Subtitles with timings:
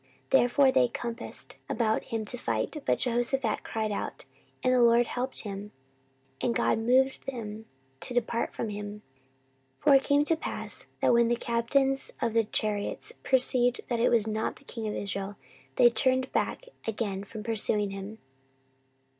[0.31, 4.25] Therefore they compassed about him to fight: but Jehoshaphat cried out,
[4.63, 5.71] and the LORD helped him;
[6.41, 7.65] and God moved them
[7.99, 9.03] to depart from him.
[9.83, 13.99] 14:018:032 For it came to pass, that, when the captains of the chariots perceived that
[13.99, 15.35] it was not the king of Israel,
[15.75, 18.17] they turned back again from pursuing him.